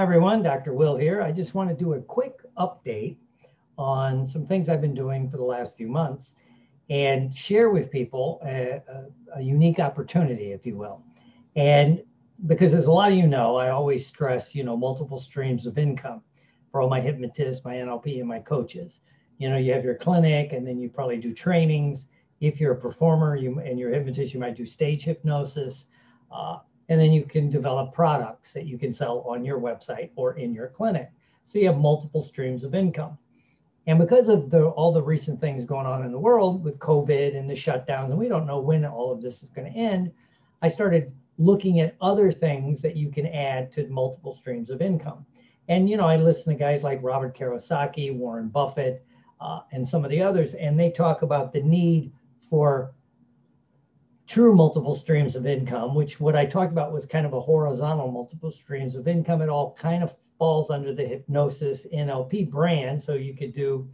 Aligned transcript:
Hi 0.00 0.04
everyone, 0.04 0.42
Dr. 0.42 0.72
Will 0.72 0.96
here. 0.96 1.20
I 1.20 1.30
just 1.30 1.54
want 1.54 1.68
to 1.68 1.76
do 1.76 1.92
a 1.92 2.00
quick 2.00 2.40
update 2.56 3.18
on 3.76 4.24
some 4.24 4.46
things 4.46 4.70
I've 4.70 4.80
been 4.80 4.94
doing 4.94 5.28
for 5.28 5.36
the 5.36 5.44
last 5.44 5.76
few 5.76 5.88
months 5.88 6.36
and 6.88 7.36
share 7.36 7.68
with 7.68 7.90
people 7.90 8.40
a, 8.42 8.80
a, 8.88 9.38
a, 9.40 9.42
unique 9.42 9.78
opportunity, 9.78 10.52
if 10.52 10.64
you 10.64 10.78
will. 10.78 11.02
And 11.54 12.02
because 12.46 12.72
as 12.72 12.86
a 12.86 12.92
lot 12.92 13.12
of 13.12 13.18
you 13.18 13.26
know, 13.26 13.56
I 13.56 13.68
always 13.68 14.06
stress, 14.06 14.54
you 14.54 14.64
know, 14.64 14.74
multiple 14.74 15.18
streams 15.18 15.66
of 15.66 15.76
income 15.76 16.22
for 16.72 16.80
all 16.80 16.88
my 16.88 17.02
hypnotists, 17.02 17.62
my 17.62 17.74
NLP, 17.74 18.20
and 18.20 18.26
my 18.26 18.38
coaches. 18.38 19.00
You 19.36 19.50
know, 19.50 19.58
you 19.58 19.74
have 19.74 19.84
your 19.84 19.96
clinic 19.96 20.54
and 20.54 20.66
then 20.66 20.78
you 20.78 20.88
probably 20.88 21.18
do 21.18 21.34
trainings. 21.34 22.06
If 22.40 22.58
you're 22.58 22.72
a 22.72 22.80
performer 22.80 23.36
you 23.36 23.60
and 23.60 23.78
you're 23.78 23.90
a 23.90 23.96
hypnotist, 23.96 24.32
you 24.32 24.40
might 24.40 24.56
do 24.56 24.64
stage 24.64 25.02
hypnosis. 25.02 25.84
Uh, 26.32 26.60
and 26.90 27.00
then 27.00 27.12
you 27.12 27.22
can 27.22 27.48
develop 27.48 27.94
products 27.94 28.52
that 28.52 28.66
you 28.66 28.76
can 28.76 28.92
sell 28.92 29.20
on 29.20 29.44
your 29.44 29.60
website 29.60 30.10
or 30.16 30.36
in 30.36 30.52
your 30.52 30.68
clinic. 30.68 31.10
So 31.44 31.58
you 31.58 31.66
have 31.68 31.78
multiple 31.78 32.22
streams 32.22 32.64
of 32.64 32.74
income. 32.74 33.16
And 33.86 33.98
because 33.98 34.28
of 34.28 34.50
the, 34.50 34.66
all 34.66 34.92
the 34.92 35.02
recent 35.02 35.40
things 35.40 35.64
going 35.64 35.86
on 35.86 36.04
in 36.04 36.12
the 36.12 36.18
world 36.18 36.62
with 36.62 36.80
COVID 36.80 37.36
and 37.36 37.48
the 37.48 37.54
shutdowns, 37.54 38.10
and 38.10 38.18
we 38.18 38.28
don't 38.28 38.46
know 38.46 38.60
when 38.60 38.84
all 38.84 39.12
of 39.12 39.22
this 39.22 39.42
is 39.42 39.50
going 39.50 39.72
to 39.72 39.78
end, 39.78 40.10
I 40.62 40.68
started 40.68 41.12
looking 41.38 41.80
at 41.80 41.96
other 42.00 42.30
things 42.30 42.82
that 42.82 42.96
you 42.96 43.10
can 43.10 43.26
add 43.28 43.72
to 43.72 43.88
multiple 43.88 44.34
streams 44.34 44.68
of 44.68 44.82
income. 44.82 45.24
And, 45.68 45.88
you 45.88 45.96
know, 45.96 46.06
I 46.06 46.16
listen 46.16 46.52
to 46.52 46.58
guys 46.58 46.82
like 46.82 47.02
Robert 47.02 47.38
Kiyosaki, 47.38 48.14
Warren 48.14 48.48
Buffett, 48.48 49.04
uh, 49.40 49.60
and 49.72 49.86
some 49.86 50.04
of 50.04 50.10
the 50.10 50.20
others, 50.20 50.54
and 50.54 50.78
they 50.78 50.90
talk 50.90 51.22
about 51.22 51.52
the 51.52 51.62
need 51.62 52.12
for 52.50 52.92
true 54.30 54.54
multiple 54.54 54.94
streams 54.94 55.34
of 55.34 55.44
income, 55.44 55.92
which 55.92 56.20
what 56.20 56.36
I 56.36 56.46
talked 56.46 56.70
about 56.70 56.92
was 56.92 57.04
kind 57.04 57.26
of 57.26 57.32
a 57.32 57.40
horizontal 57.40 58.12
multiple 58.12 58.52
streams 58.52 58.94
of 58.94 59.08
income. 59.08 59.42
It 59.42 59.48
all 59.48 59.74
kind 59.74 60.04
of 60.04 60.14
falls 60.38 60.70
under 60.70 60.94
the 60.94 61.04
hypnosis 61.04 61.84
NLP 61.92 62.48
brand. 62.48 63.02
So 63.02 63.14
you 63.14 63.34
could 63.34 63.52
do 63.52 63.88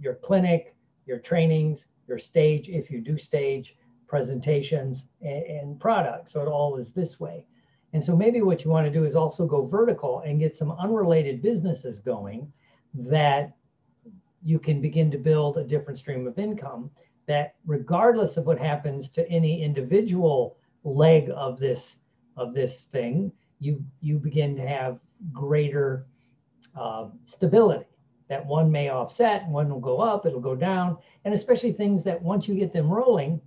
your 0.00 0.14
clinic, 0.14 0.76
your 1.04 1.18
trainings, 1.18 1.88
your 2.06 2.16
stage, 2.16 2.68
if 2.68 2.92
you 2.92 3.00
do 3.00 3.18
stage, 3.18 3.76
presentations, 4.06 5.08
and, 5.20 5.42
and 5.46 5.80
products. 5.80 6.32
So 6.32 6.42
it 6.42 6.48
all 6.48 6.76
is 6.76 6.92
this 6.92 7.18
way. 7.18 7.44
And 7.92 8.02
so 8.02 8.16
maybe 8.16 8.40
what 8.40 8.64
you 8.64 8.70
want 8.70 8.86
to 8.86 8.92
do 8.92 9.04
is 9.04 9.16
also 9.16 9.46
go 9.48 9.66
vertical 9.66 10.20
and 10.20 10.38
get 10.38 10.54
some 10.54 10.70
unrelated 10.70 11.42
businesses 11.42 11.98
going 11.98 12.52
that 12.94 13.56
you 14.44 14.60
can 14.60 14.80
begin 14.80 15.10
to 15.10 15.18
build 15.18 15.56
a 15.56 15.64
different 15.64 15.98
stream 15.98 16.28
of 16.28 16.38
income 16.38 16.88
that 17.26 17.54
regardless 17.66 18.36
of 18.36 18.46
what 18.46 18.58
happens 18.58 19.08
to 19.10 19.28
any 19.30 19.62
individual 19.62 20.56
leg 20.84 21.30
of 21.34 21.58
this 21.58 21.96
of 22.36 22.54
this 22.54 22.82
thing, 22.82 23.32
you 23.60 23.84
you 24.00 24.18
begin 24.18 24.56
to 24.56 24.66
have 24.66 24.98
greater 25.32 26.06
uh, 26.76 27.08
stability. 27.26 27.86
That 28.28 28.46
one 28.46 28.70
may 28.70 28.88
offset, 28.88 29.46
one 29.48 29.68
will 29.68 29.80
go 29.80 30.00
up, 30.00 30.24
it'll 30.24 30.40
go 30.40 30.56
down, 30.56 30.96
and 31.24 31.34
especially 31.34 31.72
things 31.72 32.02
that 32.04 32.20
once 32.20 32.48
you 32.48 32.54
get 32.54 32.72
them 32.72 32.88
rolling, 32.88 33.40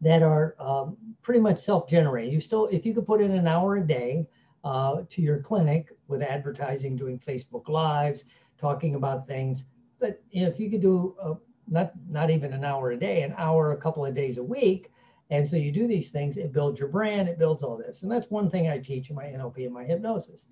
that 0.00 0.22
are 0.22 0.56
um, 0.58 0.96
pretty 1.22 1.40
much 1.40 1.58
self-generated. 1.58 2.32
You 2.32 2.40
still, 2.40 2.66
if 2.66 2.84
you 2.84 2.92
could 2.92 3.06
put 3.06 3.20
in 3.20 3.30
an 3.30 3.46
hour 3.46 3.76
a 3.76 3.86
day 3.86 4.26
uh, 4.64 5.02
to 5.08 5.22
your 5.22 5.38
clinic 5.38 5.92
with 6.08 6.20
advertising, 6.20 6.96
doing 6.96 7.18
Facebook 7.18 7.68
Lives, 7.68 8.24
talking 8.58 8.96
about 8.96 9.26
things, 9.26 9.64
that 10.00 10.20
you 10.30 10.42
know, 10.42 10.48
if 10.48 10.58
you 10.58 10.68
could 10.68 10.82
do 10.82 11.14
a, 11.22 11.34
not 11.68 11.92
not 12.08 12.30
even 12.30 12.52
an 12.52 12.64
hour 12.64 12.92
a 12.92 12.96
day, 12.96 13.22
an 13.22 13.34
hour 13.36 13.72
a 13.72 13.76
couple 13.76 14.04
of 14.04 14.14
days 14.14 14.38
a 14.38 14.42
week. 14.42 14.90
And 15.30 15.46
so 15.46 15.56
you 15.56 15.72
do 15.72 15.88
these 15.88 16.10
things, 16.10 16.36
it 16.36 16.52
builds 16.52 16.78
your 16.78 16.88
brand, 16.88 17.28
it 17.28 17.38
builds 17.38 17.62
all 17.62 17.76
this. 17.76 18.02
And 18.02 18.12
that's 18.12 18.30
one 18.30 18.50
thing 18.50 18.68
I 18.68 18.78
teach 18.78 19.08
in 19.08 19.16
my 19.16 19.24
NLP 19.24 19.64
and 19.64 19.72
my 19.72 19.84
hypnosis. 19.84 20.44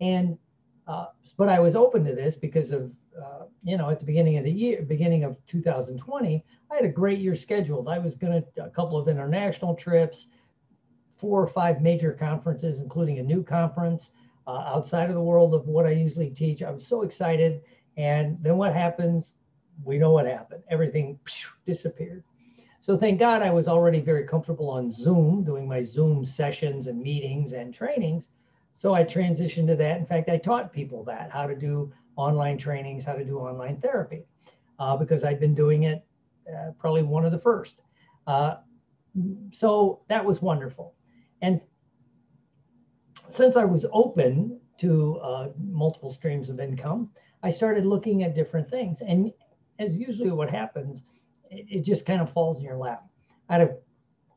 And 0.00 0.38
uh, 0.86 1.06
but 1.38 1.48
I 1.48 1.60
was 1.60 1.74
open 1.74 2.04
to 2.04 2.14
this 2.14 2.36
because 2.36 2.70
of 2.70 2.92
uh, 3.18 3.44
you 3.62 3.76
know 3.76 3.90
at 3.90 4.00
the 4.00 4.06
beginning 4.06 4.36
of 4.38 4.44
the 4.44 4.50
year, 4.50 4.82
beginning 4.82 5.24
of 5.24 5.38
2020, 5.46 6.44
I 6.70 6.74
had 6.74 6.84
a 6.84 6.88
great 6.88 7.20
year 7.20 7.36
scheduled. 7.36 7.88
I 7.88 7.98
was 7.98 8.14
going 8.14 8.42
to 8.42 8.64
a 8.64 8.70
couple 8.70 8.98
of 8.98 9.08
international 9.08 9.74
trips, 9.74 10.26
four 11.16 11.40
or 11.40 11.46
five 11.46 11.80
major 11.80 12.12
conferences, 12.12 12.80
including 12.80 13.18
a 13.18 13.22
new 13.22 13.42
conference 13.42 14.10
uh, 14.46 14.64
outside 14.66 15.08
of 15.08 15.14
the 15.14 15.22
world 15.22 15.54
of 15.54 15.66
what 15.66 15.86
I 15.86 15.90
usually 15.90 16.30
teach. 16.30 16.62
I 16.62 16.70
was 16.70 16.86
so 16.86 17.02
excited. 17.02 17.62
And 17.96 18.36
then 18.42 18.56
what 18.56 18.74
happens? 18.74 19.34
We 19.82 19.98
know 19.98 20.10
what 20.10 20.26
happened. 20.26 20.62
Everything 20.70 21.18
disappeared. 21.66 22.22
So 22.80 22.96
thank 22.96 23.18
God 23.18 23.42
I 23.42 23.50
was 23.50 23.66
already 23.66 24.00
very 24.00 24.26
comfortable 24.26 24.68
on 24.68 24.92
Zoom, 24.92 25.42
doing 25.42 25.66
my 25.66 25.80
Zoom 25.80 26.24
sessions 26.24 26.86
and 26.86 27.00
meetings 27.00 27.52
and 27.52 27.72
trainings. 27.72 28.28
So 28.74 28.92
I 28.92 29.04
transitioned 29.04 29.68
to 29.68 29.76
that. 29.76 29.98
In 29.98 30.06
fact, 30.06 30.28
I 30.28 30.36
taught 30.36 30.72
people 30.72 31.02
that 31.04 31.30
how 31.30 31.46
to 31.46 31.56
do 31.56 31.92
online 32.16 32.58
trainings, 32.58 33.04
how 33.04 33.14
to 33.14 33.24
do 33.24 33.38
online 33.38 33.80
therapy, 33.80 34.24
uh, 34.78 34.96
because 34.96 35.24
I'd 35.24 35.40
been 35.40 35.54
doing 35.54 35.84
it 35.84 36.04
uh, 36.52 36.72
probably 36.78 37.02
one 37.02 37.24
of 37.24 37.32
the 37.32 37.38
first. 37.38 37.80
Uh, 38.26 38.56
so 39.52 40.02
that 40.08 40.24
was 40.24 40.42
wonderful. 40.42 40.94
And 41.40 41.60
since 43.28 43.56
I 43.56 43.64
was 43.64 43.86
open 43.92 44.60
to 44.78 45.16
uh, 45.18 45.48
multiple 45.58 46.12
streams 46.12 46.50
of 46.50 46.60
income, 46.60 47.10
I 47.42 47.50
started 47.50 47.86
looking 47.86 48.24
at 48.24 48.34
different 48.34 48.70
things. 48.70 49.00
And 49.00 49.32
as 49.78 49.96
usually 49.96 50.30
what 50.30 50.50
happens, 50.50 51.02
it, 51.50 51.66
it 51.68 51.80
just 51.82 52.06
kind 52.06 52.20
of 52.20 52.30
falls 52.30 52.58
in 52.58 52.64
your 52.64 52.76
lap. 52.76 53.04
I 53.48 53.54
had 53.54 53.62
a 53.62 53.76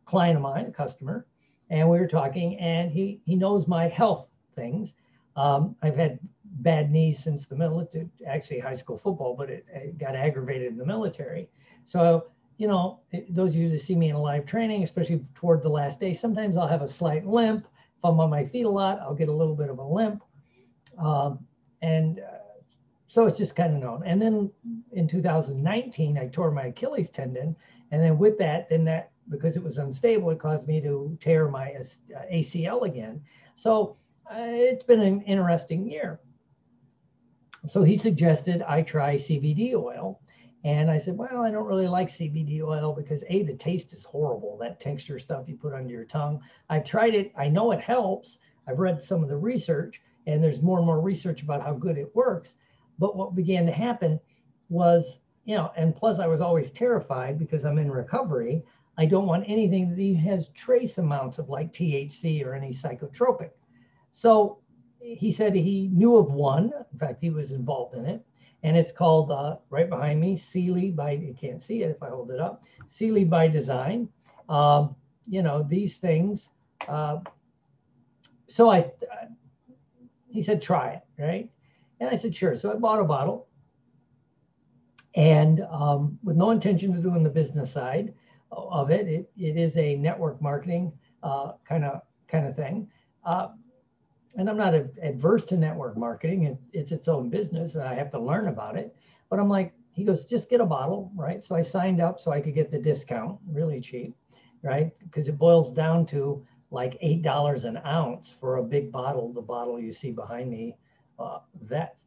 client 0.06 0.38
of 0.38 0.42
mine, 0.42 0.66
a 0.66 0.72
customer, 0.72 1.26
and 1.70 1.90
we 1.90 2.00
were 2.00 2.08
talking, 2.08 2.58
and 2.60 2.92
he 2.92 3.22
he 3.26 3.36
knows 3.36 3.68
my 3.68 3.88
health 3.88 4.28
things. 4.56 4.94
Um, 5.36 5.76
I've 5.82 5.96
had 5.96 6.20
bad 6.44 6.92
knees 6.92 7.20
since 7.20 7.46
the 7.46 7.56
military, 7.56 8.10
actually 8.26 8.60
high 8.60 8.74
school 8.74 8.98
football, 8.98 9.36
but 9.36 9.50
it, 9.50 9.66
it 9.72 9.98
got 9.98 10.16
aggravated 10.16 10.68
in 10.72 10.78
the 10.78 10.86
military. 10.86 11.50
So 11.86 12.28
you 12.58 12.68
know, 12.68 13.00
those 13.30 13.52
of 13.52 13.58
you 13.58 13.70
that 13.70 13.80
see 13.80 13.96
me 13.96 14.10
in 14.10 14.16
a 14.16 14.22
live 14.22 14.46
training, 14.46 14.84
especially 14.84 15.24
toward 15.36 15.62
the 15.62 15.70
last 15.70 16.00
day, 16.00 16.14
sometimes 16.14 16.58
I'll 16.58 16.68
have 16.68 16.82
a 16.82 16.88
slight 16.88 17.26
limp. 17.26 17.66
If 17.66 18.04
I'm 18.04 18.20
on 18.20 18.30
my 18.30 18.44
feet 18.44 18.66
a 18.66 18.70
lot, 18.70 19.00
I'll 19.00 19.14
get 19.14 19.30
a 19.30 19.34
little 19.34 19.56
bit 19.56 19.70
of 19.70 19.78
a 19.78 19.84
limp. 19.84 20.24
Um, 20.98 21.46
and 21.82 22.20
uh, 22.20 22.38
so 23.08 23.26
it's 23.26 23.38
just 23.38 23.56
kind 23.56 23.74
of 23.74 23.82
known. 23.82 24.04
And 24.06 24.22
then 24.22 24.52
in 24.92 25.08
2019, 25.08 26.18
I 26.18 26.28
tore 26.28 26.52
my 26.52 26.68
Achilles 26.68 27.10
tendon. 27.10 27.56
And 27.92 28.04
then 28.04 28.18
with 28.18 28.38
that, 28.40 28.70
then 28.70 28.84
that, 28.86 29.12
because 29.30 29.56
it 29.56 29.64
was 29.64 29.78
unstable, 29.78 30.30
it 30.32 30.40
caused 30.40 30.68
me 30.68 30.82
to 30.82 31.18
tear 31.22 31.48
my 31.48 31.76
ACL 32.32 32.86
again. 32.86 33.22
So 33.56 33.96
uh, 34.30 34.36
it's 34.40 34.84
been 34.84 35.02
an 35.02 35.22
interesting 35.22 35.90
year. 35.90 36.20
So 37.66 37.82
he 37.82 37.96
suggested 37.96 38.62
I 38.62 38.82
try 38.82 39.16
CBD 39.16 39.74
oil. 39.74 40.20
And 40.64 40.92
I 40.92 40.98
said, 40.98 41.18
well, 41.18 41.44
I 41.44 41.52
don't 41.52 41.66
really 41.66 41.88
like 41.88 42.10
CBD 42.10 42.62
oil 42.62 42.92
because 42.92 43.24
A, 43.30 43.44
the 43.44 43.56
taste 43.56 43.94
is 43.94 44.04
horrible, 44.04 44.58
that 44.58 44.82
texture 44.82 45.18
stuff 45.18 45.48
you 45.48 45.56
put 45.56 45.74
under 45.74 45.94
your 45.94 46.04
tongue. 46.04 46.42
I've 46.70 46.84
tried 46.84 47.16
it, 47.16 47.32
I 47.38 47.48
know 47.48 47.72
it 47.72 47.80
helps. 47.80 48.40
I've 48.68 48.80
read 48.80 49.02
some 49.02 49.24
of 49.24 49.30
the 49.30 49.38
research, 49.38 50.02
and 50.26 50.44
there's 50.44 50.62
more 50.62 50.78
and 50.78 50.86
more 50.86 51.00
research 51.00 51.42
about 51.42 51.62
how 51.62 51.74
good 51.74 51.98
it 51.98 52.14
works. 52.14 52.56
But 53.00 53.16
what 53.16 53.36
began 53.36 53.66
to 53.66 53.72
happen 53.72 54.20
was, 54.70 55.20
you 55.46 55.56
know, 55.56 55.72
and 55.78 55.96
plus 55.96 56.20
I 56.20 56.28
was 56.28 56.42
always 56.42 56.72
terrified 56.72 57.40
because 57.40 57.66
I'm 57.66 57.78
in 57.78 57.92
recovery. 57.92 58.64
I 58.98 59.06
don't 59.06 59.28
want 59.28 59.46
anything 59.48 59.96
that 59.96 60.20
has 60.22 60.50
trace 60.50 60.98
amounts 60.98 61.38
of 61.38 61.50
like 61.50 61.72
THC 61.72 62.46
or 62.46 62.54
any 62.54 62.70
psychotropic. 62.70 63.52
So 64.12 64.60
he 65.00 65.32
said 65.32 65.54
he 65.54 65.90
knew 65.94 66.18
of 66.18 66.32
one. 66.32 66.72
In 66.92 67.00
fact, 67.00 67.22
he 67.22 67.30
was 67.30 67.52
involved 67.52 67.96
in 67.96 68.06
it. 68.06 68.26
And 68.64 68.76
it's 68.76 68.92
called 68.92 69.32
uh, 69.32 69.58
right 69.70 69.90
behind 69.90 70.20
me, 70.20 70.36
Sealy 70.36 70.90
by, 70.90 71.12
you 71.12 71.36
can't 71.40 71.62
see 71.62 71.84
it 71.84 71.92
if 71.92 72.02
I 72.02 72.10
hold 72.10 72.32
it 72.32 72.40
up, 72.40 72.64
Sealy 72.88 73.24
by 73.24 73.48
Design. 73.48 74.10
Um, 74.50 74.96
you 75.28 75.44
know, 75.44 75.62
these 75.62 75.98
things. 75.98 76.50
Uh, 76.88 77.20
so 78.48 78.72
I, 78.72 78.92
he 80.28 80.42
said, 80.42 80.62
try 80.62 80.94
it, 80.94 81.02
right? 81.22 81.50
And 82.00 82.10
I 82.10 82.16
said, 82.16 82.36
sure. 82.36 82.56
So 82.56 82.72
I 82.72 82.76
bought 82.76 83.00
a 83.00 83.04
bottle. 83.04 83.48
And 85.16 85.62
um, 85.72 86.20
with 86.24 86.36
no 86.36 86.52
intention 86.52 86.94
of 86.94 87.02
doing 87.02 87.24
the 87.24 87.30
business 87.30 87.72
side 87.72 88.14
of 88.52 88.92
it, 88.92 89.08
it, 89.08 89.32
it 89.36 89.58
is 89.58 89.76
a 89.78 89.96
network 89.96 90.42
marketing 90.42 90.94
kind 91.68 91.84
of 91.84 92.02
kind 92.28 92.46
of 92.46 92.56
thing. 92.56 92.88
Uh, 93.26 93.50
and 94.38 94.50
I'm 94.50 94.58
not 94.58 94.76
a, 94.76 94.88
adverse 95.02 95.46
to 95.46 95.58
network 95.58 95.98
marketing. 95.98 96.44
It, 96.44 96.58
it's 96.72 96.92
its 96.92 97.08
own 97.08 97.30
business, 97.30 97.76
and 97.76 97.84
I 97.84 97.96
have 97.96 98.12
to 98.12 98.20
learn 98.20 98.48
about 98.48 98.78
it. 98.78 98.96
But 99.30 99.40
I'm 99.40 99.50
like, 99.50 99.74
he 99.92 100.04
goes, 100.04 100.26
just 100.26 100.50
get 100.50 100.62
a 100.62 100.66
bottle, 100.66 101.12
right? 101.16 101.44
So 101.44 101.56
I 101.56 101.64
signed 101.64 102.00
up 102.00 102.20
so 102.20 102.32
I 102.32 102.40
could 102.40 102.54
get 102.54 102.72
the 102.72 102.78
discount, 102.78 103.40
really 103.50 103.82
cheap, 103.82 104.16
right? 104.62 104.92
Because 105.00 105.28
it 105.28 105.40
boils 105.40 105.72
down 105.72 106.06
to 106.08 106.46
like 106.70 106.98
eight 107.02 107.24
dollars 107.24 107.66
an 107.66 107.78
ounce 107.86 108.30
for 108.30 108.58
a 108.58 108.64
big 108.64 108.92
bottle. 108.92 109.34
The 109.34 109.42
bottle 109.42 109.80
you 109.80 109.92
see 109.92 110.12
behind 110.12 110.52
me 110.52 110.76
uh, 111.20 111.40
that 111.64 111.98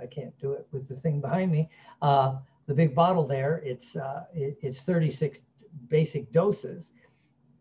I 0.00 0.06
can't 0.06 0.36
do 0.38 0.52
it 0.52 0.66
with 0.72 0.88
the 0.88 0.96
thing 0.96 1.20
behind 1.20 1.50
me. 1.50 1.70
Uh, 2.02 2.36
the 2.66 2.74
big 2.74 2.94
bottle 2.94 3.26
there, 3.26 3.62
it's 3.64 3.96
uh, 3.96 4.24
it, 4.34 4.58
it's 4.60 4.82
36 4.82 5.40
basic 5.88 6.30
doses. 6.32 6.92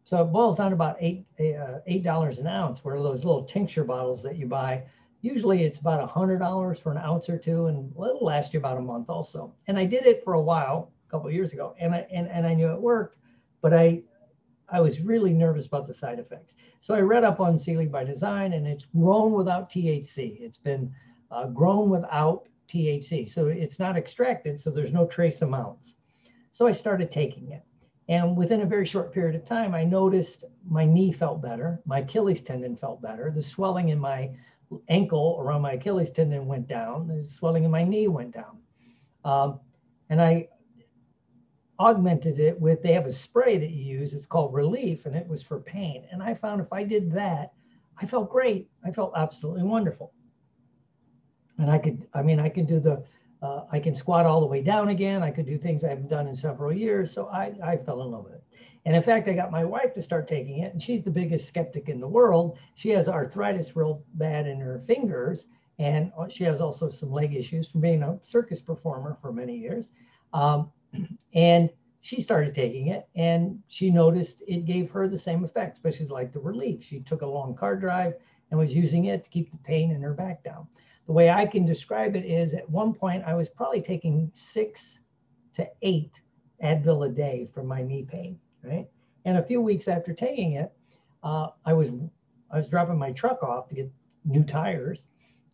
So 0.03 0.21
it 0.21 0.25
boils 0.25 0.57
down 0.57 0.71
to 0.71 0.75
about 0.75 0.97
eight 0.99 1.25
uh, 1.39 1.79
eight 1.85 2.03
dollars 2.03 2.39
an 2.39 2.47
ounce. 2.47 2.83
Where 2.83 3.01
those 3.01 3.25
little 3.25 3.43
tincture 3.43 3.83
bottles 3.83 4.23
that 4.23 4.37
you 4.37 4.45
buy, 4.45 4.83
usually 5.21 5.63
it's 5.63 5.79
about 5.79 6.01
a 6.01 6.07
hundred 6.07 6.39
dollars 6.39 6.79
for 6.79 6.91
an 6.91 6.97
ounce 6.97 7.29
or 7.29 7.37
two, 7.37 7.67
and 7.67 7.91
it'll 7.91 8.23
last 8.23 8.53
you 8.53 8.59
about 8.59 8.77
a 8.77 8.81
month 8.81 9.09
also. 9.09 9.53
And 9.67 9.77
I 9.77 9.85
did 9.85 10.05
it 10.05 10.23
for 10.23 10.33
a 10.33 10.41
while, 10.41 10.91
a 11.07 11.11
couple 11.11 11.29
years 11.31 11.53
ago, 11.53 11.75
and 11.79 11.93
I 11.93 12.07
and, 12.11 12.27
and 12.29 12.45
I 12.47 12.53
knew 12.53 12.71
it 12.71 12.79
worked, 12.79 13.17
but 13.61 13.73
I 13.73 14.01
I 14.69 14.81
was 14.81 14.99
really 14.99 15.33
nervous 15.33 15.65
about 15.65 15.87
the 15.87 15.93
side 15.93 16.19
effects. 16.19 16.55
So 16.81 16.93
I 16.93 16.99
read 16.99 17.23
up 17.23 17.39
on 17.39 17.57
Sealy 17.57 17.87
by 17.87 18.03
Design, 18.03 18.53
and 18.53 18.67
it's 18.67 18.85
grown 18.85 19.33
without 19.33 19.69
THC. 19.69 20.41
It's 20.41 20.57
been 20.57 20.93
uh, 21.31 21.47
grown 21.47 21.89
without 21.89 22.47
THC, 22.67 23.29
so 23.29 23.47
it's 23.47 23.79
not 23.79 23.97
extracted, 23.97 24.59
so 24.59 24.69
there's 24.69 24.93
no 24.93 25.05
trace 25.05 25.41
amounts. 25.41 25.95
So 26.51 26.67
I 26.67 26.71
started 26.71 27.11
taking 27.11 27.51
it. 27.51 27.63
And 28.09 28.37
within 28.37 28.61
a 28.61 28.65
very 28.65 28.85
short 28.85 29.13
period 29.13 29.35
of 29.35 29.45
time, 29.45 29.73
I 29.73 29.83
noticed 29.83 30.45
my 30.65 30.85
knee 30.85 31.11
felt 31.11 31.41
better, 31.41 31.81
my 31.85 31.99
Achilles 31.99 32.41
tendon 32.41 32.75
felt 32.75 33.01
better, 33.01 33.31
the 33.31 33.43
swelling 33.43 33.89
in 33.89 33.99
my 33.99 34.31
ankle 34.89 35.37
around 35.39 35.61
my 35.61 35.73
Achilles 35.73 36.11
tendon 36.11 36.45
went 36.45 36.67
down, 36.67 37.07
the 37.07 37.23
swelling 37.23 37.63
in 37.63 37.71
my 37.71 37.83
knee 37.83 38.07
went 38.07 38.33
down. 38.33 38.57
Um, 39.23 39.59
and 40.09 40.21
I 40.21 40.47
augmented 41.79 42.39
it 42.39 42.59
with, 42.59 42.81
they 42.81 42.93
have 42.93 43.05
a 43.05 43.11
spray 43.13 43.57
that 43.57 43.69
you 43.69 43.99
use, 43.99 44.13
it's 44.13 44.25
called 44.25 44.53
Relief, 44.53 45.05
and 45.05 45.15
it 45.15 45.27
was 45.27 45.43
for 45.43 45.59
pain. 45.59 46.05
And 46.11 46.23
I 46.23 46.33
found 46.33 46.61
if 46.61 46.73
I 46.73 46.83
did 46.83 47.11
that, 47.13 47.53
I 47.99 48.05
felt 48.05 48.29
great. 48.29 48.69
I 48.83 48.91
felt 48.91 49.13
absolutely 49.15 49.63
wonderful. 49.63 50.11
And 51.57 51.69
I 51.69 51.77
could, 51.77 52.07
I 52.13 52.21
mean, 52.21 52.39
I 52.39 52.49
could 52.49 52.67
do 52.67 52.79
the 52.79 53.03
uh, 53.41 53.65
I 53.71 53.79
can 53.79 53.95
squat 53.95 54.25
all 54.25 54.39
the 54.39 54.47
way 54.47 54.61
down 54.61 54.89
again. 54.89 55.21
I 55.21 55.31
could 55.31 55.45
do 55.45 55.57
things 55.57 55.83
I 55.83 55.89
haven't 55.89 56.09
done 56.09 56.27
in 56.27 56.35
several 56.35 56.73
years. 56.73 57.11
So 57.11 57.27
I, 57.27 57.53
I 57.63 57.77
fell 57.77 58.01
in 58.01 58.11
love 58.11 58.23
with 58.23 58.33
it. 58.33 58.43
And 58.85 58.95
in 58.95 59.03
fact, 59.03 59.27
I 59.27 59.33
got 59.33 59.51
my 59.51 59.65
wife 59.65 59.93
to 59.95 60.01
start 60.01 60.27
taking 60.27 60.59
it, 60.59 60.71
and 60.71 60.81
she's 60.81 61.03
the 61.03 61.11
biggest 61.11 61.47
skeptic 61.47 61.89
in 61.89 61.99
the 61.99 62.07
world. 62.07 62.57
She 62.75 62.89
has 62.91 63.09
arthritis 63.09 63.75
real 63.75 64.01
bad 64.13 64.47
in 64.47 64.61
her 64.61 64.81
fingers, 64.87 65.47
and 65.77 66.11
she 66.29 66.45
has 66.45 66.61
also 66.61 66.89
some 66.89 67.11
leg 67.11 67.35
issues 67.35 67.67
from 67.67 67.81
being 67.81 68.01
a 68.01 68.17
circus 68.23 68.61
performer 68.61 69.17
for 69.21 69.33
many 69.33 69.57
years. 69.57 69.91
Um, 70.33 70.71
and 71.33 71.69
she 72.01 72.21
started 72.21 72.55
taking 72.55 72.87
it, 72.87 73.07
and 73.15 73.61
she 73.67 73.89
noticed 73.89 74.41
it 74.47 74.65
gave 74.65 74.89
her 74.91 75.07
the 75.07 75.17
same 75.17 75.43
effect, 75.43 75.77
especially 75.77 76.07
like 76.07 76.31
the 76.31 76.39
relief. 76.39 76.83
She 76.83 77.01
took 77.01 77.21
a 77.21 77.27
long 77.27 77.55
car 77.55 77.75
drive 77.75 78.13
and 78.49 78.59
was 78.59 78.73
using 78.73 79.05
it 79.05 79.23
to 79.25 79.29
keep 79.29 79.51
the 79.51 79.57
pain 79.57 79.91
in 79.91 80.01
her 80.01 80.13
back 80.13 80.43
down 80.43 80.67
the 81.07 81.13
way 81.13 81.29
I 81.29 81.45
can 81.45 81.65
describe 81.65 82.15
it 82.15 82.25
is 82.25 82.53
at 82.53 82.69
one 82.69 82.93
point 82.93 83.23
I 83.25 83.33
was 83.33 83.49
probably 83.49 83.81
taking 83.81 84.29
six 84.33 84.99
to 85.53 85.67
eight 85.81 86.21
Advil 86.61 87.07
a 87.07 87.09
day 87.09 87.47
for 87.53 87.63
my 87.63 87.81
knee 87.81 88.03
pain, 88.03 88.37
right? 88.61 88.87
And 89.25 89.37
a 89.37 89.43
few 89.43 89.61
weeks 89.61 89.87
after 89.87 90.13
taking 90.13 90.53
it, 90.53 90.71
uh, 91.23 91.47
I 91.65 91.73
was 91.73 91.91
I 92.51 92.57
was 92.57 92.67
dropping 92.67 92.97
my 92.97 93.11
truck 93.11 93.41
off 93.41 93.69
to 93.69 93.75
get 93.75 93.91
new 94.25 94.43
tires, 94.43 95.05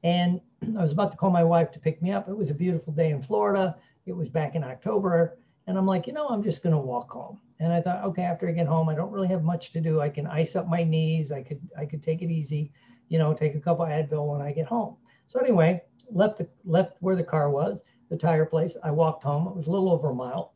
and 0.04 0.42
I 0.78 0.82
was 0.82 0.92
about 0.92 1.12
to 1.12 1.18
call 1.18 1.30
my 1.30 1.44
wife 1.44 1.72
to 1.72 1.80
pick 1.80 2.02
me 2.02 2.12
up. 2.12 2.28
It 2.28 2.36
was 2.36 2.50
a 2.50 2.56
beautiful 2.56 2.92
day 2.92 3.12
in 3.12 3.22
Florida. 3.22 3.76
It 4.06 4.16
was 4.16 4.30
back 4.30 4.56
in 4.56 4.64
October, 4.64 5.38
and 5.68 5.78
I'm 5.78 5.86
like, 5.86 6.08
you 6.08 6.14
know, 6.14 6.28
I'm 6.28 6.44
just 6.44 6.64
gonna 6.64 6.80
walk 6.80 7.12
home. 7.12 7.40
And 7.60 7.72
I 7.72 7.82
thought, 7.82 8.04
okay, 8.06 8.24
after 8.24 8.48
I 8.48 8.52
get 8.52 8.68
home, 8.68 8.90
I 8.90 8.96
don't 8.96 9.12
really 9.12 9.30
have 9.30 9.44
much 9.44 9.72
to 9.72 9.82
do. 9.82 10.02
I 10.02 10.10
can 10.10 10.28
ice 10.28 10.56
up 10.56 10.68
my 10.68 10.84
knees. 10.84 11.32
I 11.32 11.42
could 11.42 11.62
I 11.78 11.86
could 11.86 12.04
take 12.04 12.22
it 12.22 12.32
easy, 12.32 12.72
you 13.10 13.20
know, 13.20 13.34
take 13.34 13.56
a 13.56 13.60
couple 13.60 13.86
Advil 13.86 14.28
when 14.28 14.42
I 14.42 14.52
get 14.52 14.66
home. 14.66 14.98
So 15.28 15.40
anyway, 15.40 15.82
left 16.10 16.38
the, 16.38 16.50
left 16.66 16.98
where 17.00 17.16
the 17.16 17.24
car 17.24 17.50
was, 17.50 17.82
the 18.10 18.18
tire 18.18 18.46
place. 18.46 18.76
I 18.84 18.92
walked 18.92 19.24
home. 19.24 19.48
It 19.48 19.56
was 19.56 19.68
a 19.68 19.72
little 19.72 19.92
over 19.92 20.10
a 20.10 20.16
mile. 20.16 20.54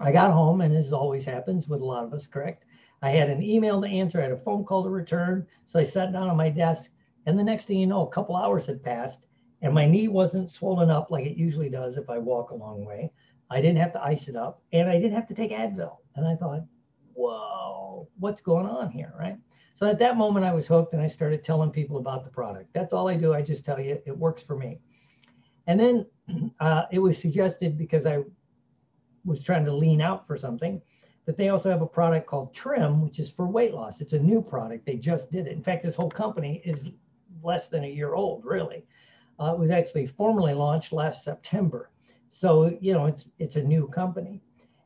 I 0.00 0.12
got 0.12 0.32
home, 0.32 0.60
and 0.62 0.74
as 0.74 0.92
always 0.92 1.24
happens 1.24 1.68
with 1.68 1.80
a 1.80 1.84
lot 1.84 2.04
of 2.04 2.14
us, 2.14 2.26
correct? 2.26 2.64
I 3.02 3.10
had 3.10 3.28
an 3.30 3.42
email 3.42 3.80
to 3.80 3.88
answer, 3.88 4.18
I 4.18 4.24
had 4.24 4.32
a 4.32 4.36
phone 4.36 4.64
call 4.64 4.82
to 4.82 4.90
return. 4.90 5.46
So 5.66 5.78
I 5.78 5.84
sat 5.84 6.12
down 6.12 6.28
on 6.28 6.36
my 6.36 6.50
desk, 6.50 6.92
and 7.26 7.38
the 7.38 7.44
next 7.44 7.66
thing 7.66 7.78
you 7.78 7.86
know, 7.86 8.06
a 8.06 8.10
couple 8.10 8.36
hours 8.36 8.66
had 8.66 8.82
passed, 8.82 9.26
and 9.62 9.74
my 9.74 9.86
knee 9.86 10.08
wasn't 10.08 10.50
swollen 10.50 10.90
up 10.90 11.10
like 11.10 11.26
it 11.26 11.36
usually 11.36 11.68
does 11.68 11.96
if 11.96 12.08
I 12.08 12.18
walk 12.18 12.50
a 12.50 12.54
long 12.54 12.84
way. 12.84 13.12
I 13.50 13.60
didn't 13.60 13.78
have 13.78 13.92
to 13.94 14.02
ice 14.02 14.28
it 14.28 14.36
up, 14.36 14.62
and 14.72 14.88
I 14.88 14.94
didn't 14.94 15.14
have 15.14 15.26
to 15.28 15.34
take 15.34 15.50
Advil. 15.50 15.96
And 16.14 16.26
I 16.26 16.36
thought, 16.36 16.64
whoa, 17.14 18.08
what's 18.18 18.40
going 18.40 18.66
on 18.66 18.90
here, 18.90 19.12
right? 19.18 19.36
So 19.74 19.86
at 19.86 19.98
that 19.98 20.16
moment, 20.16 20.44
I 20.44 20.52
was 20.52 20.66
hooked 20.66 20.92
and 20.92 21.02
I 21.02 21.06
started 21.06 21.42
telling 21.42 21.70
people 21.70 21.96
about 21.96 22.24
the 22.24 22.30
product. 22.30 22.72
That's 22.74 22.92
all 22.92 23.08
I 23.08 23.16
do. 23.16 23.32
I 23.32 23.42
just 23.42 23.64
tell 23.64 23.80
you 23.80 23.98
it 24.04 24.16
works 24.16 24.42
for 24.42 24.56
me. 24.56 24.78
And 25.66 25.80
then 25.80 26.06
uh, 26.60 26.84
it 26.92 26.98
was 26.98 27.18
suggested 27.18 27.78
because 27.78 28.04
I 28.06 28.18
was 29.24 29.42
trying 29.42 29.64
to 29.64 29.72
lean 29.72 30.00
out 30.00 30.26
for 30.26 30.36
something 30.36 30.80
that 31.24 31.36
they 31.36 31.48
also 31.48 31.70
have 31.70 31.82
a 31.82 31.86
product 31.86 32.26
called 32.26 32.54
Trim, 32.54 33.02
which 33.02 33.18
is 33.18 33.30
for 33.30 33.46
weight 33.46 33.72
loss. 33.72 34.00
It's 34.00 34.12
a 34.12 34.18
new 34.18 34.42
product. 34.42 34.84
They 34.84 34.96
just 34.96 35.30
did 35.30 35.46
it. 35.46 35.52
In 35.52 35.62
fact, 35.62 35.82
this 35.82 35.94
whole 35.94 36.10
company 36.10 36.60
is 36.64 36.88
less 37.42 37.68
than 37.68 37.84
a 37.84 37.88
year 37.88 38.14
old, 38.14 38.44
really. 38.44 38.84
Uh, 39.40 39.54
was 39.54 39.70
actually 39.70 40.06
formally 40.06 40.52
launched 40.52 40.92
last 40.92 41.24
September. 41.24 41.90
So, 42.30 42.76
you 42.80 42.92
know, 42.92 43.06
it's, 43.06 43.26
it's 43.38 43.56
a 43.56 43.62
new 43.62 43.88
company. 43.88 44.42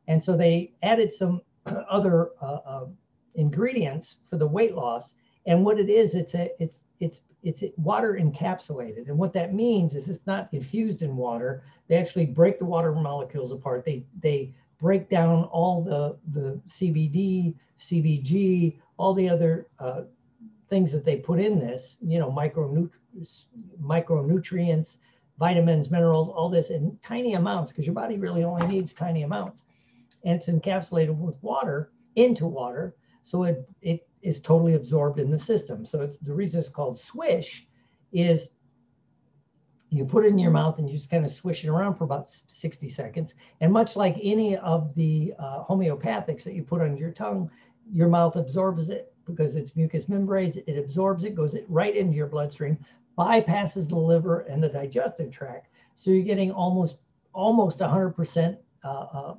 And 0.07 0.23
so 0.23 0.37
they 0.37 0.73
added 0.83 1.13
some 1.13 1.41
other 1.91 2.31
uh, 2.41 2.61
uh 2.65 2.87
ingredients 3.35 4.17
for 4.31 4.37
the 4.37 4.47
weight 4.47 4.75
loss. 4.75 5.15
And 5.47 5.65
what 5.65 5.79
it 5.79 5.91
is, 5.91 6.15
it's 6.15 6.35
a 6.35 6.51
it's 6.59 6.85
it's 7.01 7.21
it's 7.43 7.63
water 7.77 8.19
encapsulated. 8.21 9.09
And 9.09 9.19
what 9.19 9.33
that 9.35 9.53
means 9.53 9.95
is 9.95 10.09
it's 10.09 10.27
not 10.27 10.49
infused 10.53 11.03
in 11.03 11.17
water. 11.17 11.65
They 11.89 11.97
actually 11.97 12.27
break 12.27 12.59
the 12.59 12.65
water 12.65 12.93
molecules 12.93 13.53
apart. 13.53 13.85
They 13.85 14.05
they 14.23 14.55
break 14.81 15.11
down 15.11 15.45
all 15.45 15.83
the 15.83 16.17
the 16.33 16.61
CBD, 16.69 17.55
CBG, 17.79 18.79
all 18.97 19.15
the 19.15 19.29
other 19.29 19.69
uh, 19.79 20.03
things 20.75 20.93
that 20.93 21.05
they 21.05 21.17
put 21.17 21.41
in 21.41 21.61
this. 21.61 21.97
You 22.01 22.19
know, 22.19 22.31
micronutrients, 22.31 23.45
micronutrients, 23.81 24.97
vitamins, 25.39 25.91
minerals, 25.91 26.29
all 26.29 26.49
this 26.49 26.71
in 26.71 26.99
tiny 27.03 27.35
amounts 27.35 27.71
because 27.71 27.87
your 27.87 27.95
body 27.95 28.19
really 28.19 28.43
only 28.43 28.67
needs 28.67 28.93
tiny 28.93 29.23
amounts, 29.23 29.65
and 30.25 30.35
it's 30.37 30.49
encapsulated 30.49 31.17
with 31.17 31.37
water 31.43 31.93
into 32.17 32.47
water 32.47 32.97
so 33.25 33.45
it, 33.45 33.69
it 33.81 34.07
is 34.23 34.39
totally 34.39 34.75
absorbed 34.75 35.19
in 35.19 35.31
the 35.31 35.39
system. 35.39 35.85
So 35.85 36.11
the 36.23 36.35
reason 36.35 36.61
it's 36.61 36.69
called 36.69 36.99
swish 36.99 37.67
is 38.13 38.51
you 39.91 40.05
put 40.05 40.25
it 40.25 40.29
in 40.29 40.39
your 40.39 40.51
mouth 40.51 40.79
and 40.79 40.89
you 40.89 40.95
just 40.95 41.11
kind 41.11 41.25
of 41.25 41.31
swish 41.31 41.65
it 41.65 41.69
around 41.69 41.95
for 41.95 42.05
about 42.05 42.31
60 42.31 42.89
seconds. 42.89 43.35
And 43.61 43.73
much 43.73 43.97
like 43.97 44.17
any 44.23 44.57
of 44.59 44.95
the 44.95 45.35
uh, 45.39 45.65
homeopathics 45.65 46.43
that 46.45 46.55
you 46.55 46.63
put 46.63 46.83
on 46.83 46.97
your 46.97 47.13
tongue, 47.13 47.51
your 47.93 48.09
mouth 48.09 48.37
absorbs 48.37 48.91
it 48.91 49.14
because 49.27 49.57
it's 49.57 49.77
mucous 49.77 50.09
membranes. 50.09 50.57
It 50.57 50.79
absorbs 50.79 51.25
it, 51.25 51.35
goes 51.35 51.55
it 51.55 51.65
right 51.69 51.95
into 51.95 52.17
your 52.17 52.27
bloodstream, 52.27 52.79
bypasses 53.19 53.89
the 53.89 53.97
liver 53.97 54.41
and 54.41 54.63
the 54.63 54.69
digestive 54.69 55.31
tract. 55.31 55.69
So 55.95 56.11
you're 56.11 56.25
getting 56.25 56.51
almost 56.51 56.99
almost 57.33 57.81
100% 57.81 58.57
uh, 58.85 58.89
uh, 58.89 59.35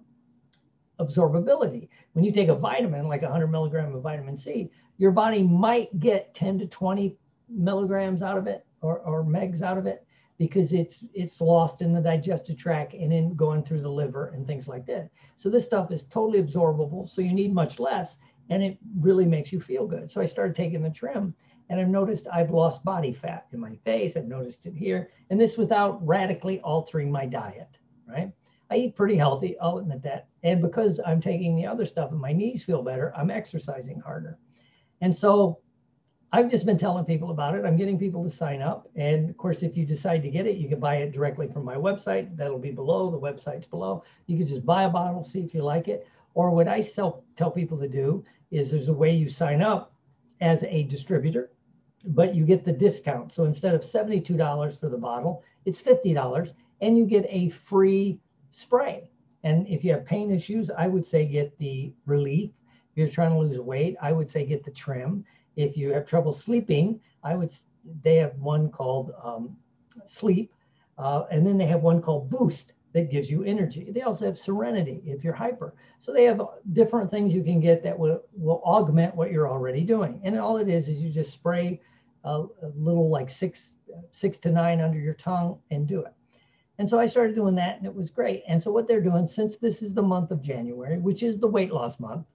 absorbability. 1.00 1.88
When 2.14 2.26
you 2.26 2.32
take 2.32 2.50
a 2.50 2.56
vitamin, 2.56 3.08
like 3.08 3.22
100 3.22 3.48
milligram 3.48 3.96
of 3.96 4.02
vitamin 4.02 4.38
C, 4.38 4.70
your 4.98 5.12
body 5.12 5.44
might 5.44 5.98
get 6.00 6.34
10 6.34 6.60
to 6.60 6.68
20 6.68 7.18
milligrams 7.50 8.22
out 8.22 8.38
of 8.38 8.48
it 8.48 8.66
or, 8.82 9.00
or 9.00 9.24
megs 9.24 9.62
out 9.62 9.78
of 9.78 9.86
it 9.86 10.06
because 10.38 10.74
it's 10.74 11.04
it's 11.14 11.40
lost 11.40 11.82
in 11.82 11.94
the 11.94 12.02
digestive 12.02 12.58
tract 12.58 12.94
and 12.94 13.14
in 13.14 13.36
going 13.36 13.64
through 13.64 13.82
the 13.82 13.90
liver 13.90 14.28
and 14.30 14.46
things 14.46 14.68
like 14.68 14.86
that. 14.86 15.10
So 15.38 15.50
this 15.50 15.66
stuff 15.66 15.92
is 15.92 16.04
totally 16.04 16.42
absorbable. 16.42 17.10
So 17.10 17.22
you 17.22 17.34
need 17.34 17.54
much 17.54 17.80
less 17.80 18.18
and 18.50 18.64
it 18.64 18.78
really 19.00 19.26
makes 19.26 19.52
you 19.52 19.60
feel 19.60 19.88
good. 19.88 20.10
So 20.10 20.22
I 20.22 20.26
started 20.26 20.56
taking 20.56 20.82
the 20.82 20.90
trim 20.90 21.34
and 21.70 21.80
I've 21.80 21.88
noticed 21.88 22.28
I've 22.32 22.52
lost 22.52 22.84
body 22.84 23.14
fat 23.14 23.48
in 23.52 23.60
my 23.60 23.76
face. 23.84 24.16
I've 24.16 24.28
noticed 24.28 24.66
it 24.66 24.76
here. 24.76 25.10
And 25.30 25.40
this 25.40 25.58
without 25.58 26.06
radically 26.06 26.60
altering 26.62 27.12
my 27.12 27.26
diet, 27.26 27.78
right? 28.08 28.32
I 28.70 28.78
eat 28.78 28.96
pretty 28.96 29.16
healthy, 29.16 29.58
I'll 29.60 29.78
admit 29.78 30.02
that. 30.04 30.28
And 30.44 30.62
because 30.62 31.00
I'm 31.06 31.22
taking 31.22 31.56
the 31.56 31.66
other 31.66 31.86
stuff 31.86 32.12
and 32.12 32.20
my 32.20 32.34
knees 32.34 32.64
feel 32.64 32.82
better, 32.82 33.14
I'm 33.16 33.30
exercising 33.30 34.00
harder. 34.00 34.40
And 35.02 35.16
so 35.16 35.60
I've 36.32 36.50
just 36.50 36.66
been 36.66 36.78
telling 36.78 37.06
people 37.06 37.32
about 37.32 37.56
it. 37.56 37.64
I'm 37.64 37.78
getting 37.78 37.98
people 37.98 38.24
to 38.24 38.30
sign 38.30 38.62
up. 38.62 38.90
And 38.96 39.30
of 39.30 39.38
course, 39.38 39.64
if 39.64 39.78
you 39.78 39.86
decide 39.86 40.22
to 40.24 40.30
get 40.30 40.48
it, 40.48 40.58
you 40.58 40.68
can 40.68 40.80
buy 40.80 40.98
it 40.98 41.14
directly 41.14 41.48
from 41.48 41.64
my 41.64 41.76
website. 41.76 42.36
That'll 42.36 42.60
be 42.60 42.72
below. 42.72 43.10
The 43.10 43.20
website's 43.20 43.66
below. 43.66 44.04
You 44.28 44.38
can 44.38 44.46
just 44.46 44.66
buy 44.66 44.84
a 44.84 44.90
bottle, 44.90 45.24
see 45.24 45.42
if 45.42 45.54
you 45.54 45.64
like 45.64 45.88
it. 45.88 46.08
Or 46.36 46.52
what 46.52 46.68
I 46.68 46.82
sell, 46.82 47.24
tell 47.36 47.50
people 47.50 47.80
to 47.80 47.88
do 47.88 48.24
is 48.52 48.70
there's 48.70 48.90
a 48.90 48.94
way 48.94 49.12
you 49.12 49.30
sign 49.30 49.62
up 49.62 49.94
as 50.42 50.64
a 50.64 50.84
distributor, 50.84 51.50
but 52.10 52.36
you 52.36 52.46
get 52.46 52.64
the 52.64 52.72
discount. 52.72 53.32
So 53.32 53.46
instead 53.46 53.74
of 53.74 53.82
$72 53.82 54.80
for 54.80 54.90
the 54.90 54.98
bottle, 54.98 55.44
it's 55.66 55.82
$50 55.82 56.54
and 56.82 56.98
you 56.98 57.06
get 57.06 57.26
a 57.30 57.50
free 57.50 58.20
spray. 58.52 59.10
And 59.44 59.68
if 59.68 59.84
you 59.84 59.92
have 59.94 60.06
pain 60.06 60.30
issues, 60.30 60.70
I 60.70 60.88
would 60.88 61.06
say 61.06 61.26
get 61.26 61.58
the 61.58 61.94
relief. 62.06 62.52
If 62.92 62.98
you're 62.98 63.08
trying 63.08 63.32
to 63.32 63.40
lose 63.40 63.58
weight, 63.60 63.96
I 64.02 64.12
would 64.12 64.30
say 64.30 64.46
get 64.46 64.64
the 64.64 64.72
trim. 64.72 65.24
If 65.56 65.78
you 65.78 65.94
have 65.94 66.06
trouble 66.06 66.34
sleeping, 66.34 67.00
I 67.24 67.36
would. 67.36 67.54
They 68.02 68.16
have 68.16 68.36
one 68.40 68.70
called 68.70 69.12
um, 69.24 69.56
sleep, 70.06 70.52
uh, 70.98 71.26
and 71.30 71.46
then 71.46 71.58
they 71.58 71.68
have 71.68 71.82
one 71.82 72.02
called 72.02 72.30
boost 72.30 72.74
that 72.96 73.12
gives 73.12 73.30
you 73.30 73.44
energy. 73.44 73.92
They 73.92 74.04
also 74.04 74.26
have 74.26 74.38
serenity 74.38 75.02
if 75.06 75.22
you're 75.22 75.34
hyper. 75.34 75.74
So 76.00 76.14
they 76.14 76.24
have 76.24 76.42
different 76.72 77.12
things 77.12 77.34
you 77.34 77.44
can 77.44 77.60
get 77.60 77.84
that 77.84 78.00
will, 78.00 78.22
will 78.32 78.62
augment 78.64 79.14
what 79.14 79.34
you're 79.34 79.52
already 79.52 79.82
doing. 79.82 80.22
And 80.24 80.40
all 80.40 80.56
it 80.56 80.70
is 80.70 80.88
is 80.88 81.02
you 81.02 81.10
just 81.10 81.34
spray 81.34 81.82
a, 82.24 82.46
a 82.64 82.68
little 82.74 83.10
like 83.10 83.30
six, 83.30 83.74
six 84.14 84.38
to 84.38 84.50
nine 84.50 84.80
under 84.80 84.98
your 84.98 85.14
tongue 85.14 85.60
and 85.72 85.86
do 85.86 86.00
it. 86.06 86.14
And 86.80 86.88
so 86.88 86.98
I 86.98 87.06
started 87.06 87.36
doing 87.36 87.54
that 87.56 87.76
and 87.76 87.86
it 87.86 87.94
was 87.94 88.10
great. 88.10 88.44
And 88.48 88.62
so 88.62 88.72
what 88.72 88.88
they're 88.88 89.02
doing, 89.02 89.28
since 89.28 89.58
this 89.58 89.82
is 89.82 89.94
the 89.94 90.02
month 90.02 90.32
of 90.32 90.42
January, 90.42 90.98
which 90.98 91.22
is 91.22 91.38
the 91.38 91.48
weight 91.48 91.74
loss 91.74 92.00
month, 92.00 92.26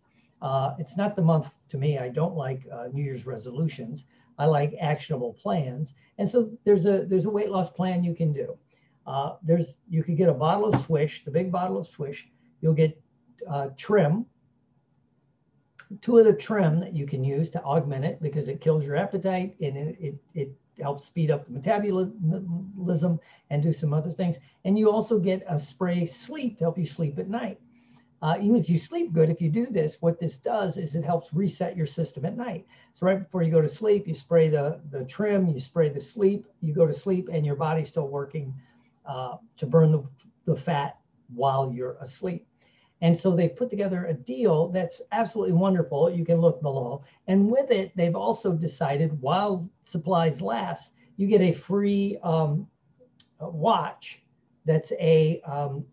uh, 0.42 0.74
it's 0.78 0.94
not 0.94 1.16
the 1.16 1.22
month 1.22 1.48
to 1.70 1.78
me. 1.78 1.98
I 1.98 2.10
don't 2.10 2.36
like 2.36 2.66
uh, 2.70 2.88
New 2.92 3.02
Year's 3.02 3.24
resolutions. 3.24 4.04
I 4.38 4.44
like 4.44 4.74
actionable 4.78 5.32
plans. 5.32 5.94
And 6.18 6.28
so 6.28 6.50
there's 6.64 6.84
a 6.84 7.06
there's 7.06 7.24
a 7.24 7.30
weight 7.30 7.50
loss 7.50 7.70
plan 7.70 8.04
you 8.04 8.14
can 8.14 8.32
do. 8.32 8.58
Uh, 9.06 9.36
there's 9.42 9.78
you 9.88 10.02
could 10.02 10.16
get 10.16 10.28
a 10.28 10.34
bottle 10.34 10.66
of 10.66 10.80
Swish, 10.80 11.24
the 11.24 11.30
big 11.30 11.50
bottle 11.50 11.78
of 11.78 11.86
Swish. 11.86 12.28
You'll 12.60 12.74
get 12.74 13.00
uh, 13.48 13.68
trim, 13.76 14.26
two 16.00 16.18
of 16.18 16.24
the 16.24 16.32
trim 16.32 16.78
that 16.80 16.94
you 16.94 17.06
can 17.06 17.24
use 17.24 17.50
to 17.50 17.62
augment 17.62 18.04
it 18.04 18.22
because 18.22 18.48
it 18.48 18.60
kills 18.60 18.84
your 18.84 18.96
appetite 18.96 19.56
and 19.60 19.76
it, 19.76 19.96
it, 20.00 20.14
it 20.34 20.52
helps 20.80 21.04
speed 21.04 21.30
up 21.30 21.44
the 21.44 21.52
metabolism 21.52 23.18
and 23.50 23.62
do 23.62 23.72
some 23.72 23.92
other 23.92 24.12
things. 24.12 24.36
And 24.64 24.78
you 24.78 24.90
also 24.90 25.18
get 25.18 25.42
a 25.48 25.58
spray 25.58 26.06
sleep 26.06 26.58
to 26.58 26.64
help 26.64 26.78
you 26.78 26.86
sleep 26.86 27.18
at 27.18 27.28
night. 27.28 27.58
Uh, 28.22 28.36
even 28.40 28.56
if 28.56 28.68
you 28.68 28.78
sleep 28.78 29.14
good, 29.14 29.30
if 29.30 29.40
you 29.40 29.48
do 29.48 29.66
this, 29.70 29.96
what 30.00 30.20
this 30.20 30.36
does 30.36 30.76
is 30.76 30.94
it 30.94 31.02
helps 31.02 31.32
reset 31.32 31.74
your 31.74 31.86
system 31.86 32.26
at 32.26 32.36
night. 32.36 32.66
So 32.92 33.06
right 33.06 33.18
before 33.18 33.42
you 33.42 33.50
go 33.50 33.62
to 33.62 33.68
sleep, 33.68 34.06
you 34.06 34.14
spray 34.14 34.50
the, 34.50 34.78
the 34.90 35.04
trim, 35.04 35.48
you 35.48 35.58
spray 35.58 35.88
the 35.88 36.00
sleep, 36.00 36.46
you 36.60 36.74
go 36.74 36.86
to 36.86 36.92
sleep 36.92 37.30
and 37.32 37.46
your 37.46 37.56
body's 37.56 37.88
still 37.88 38.08
working 38.08 38.54
uh, 39.06 39.36
to 39.56 39.66
burn 39.66 39.92
the, 39.92 40.02
the 40.44 40.56
fat 40.56 40.98
while 41.34 41.72
you're 41.72 41.96
asleep. 42.00 42.46
And 43.02 43.16
so 43.18 43.34
they 43.34 43.48
put 43.48 43.70
together 43.70 44.06
a 44.06 44.14
deal 44.14 44.68
that's 44.68 45.00
absolutely 45.12 45.54
wonderful. 45.54 46.10
You 46.10 46.24
can 46.24 46.40
look 46.40 46.60
below. 46.60 47.02
And 47.28 47.50
with 47.50 47.70
it, 47.70 47.92
they've 47.96 48.16
also 48.16 48.52
decided 48.52 49.20
while 49.22 49.68
supplies 49.84 50.42
last, 50.42 50.90
you 51.16 51.26
get 51.26 51.40
a 51.40 51.52
free 51.52 52.18
um, 52.22 52.66
watch 53.40 54.22
that's 54.66 54.92
a, 54.92 55.40
um, 55.46 55.86